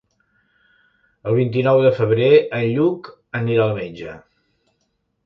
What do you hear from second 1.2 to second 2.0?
El vint-i-nou de